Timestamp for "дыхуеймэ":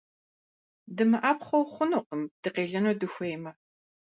2.99-3.51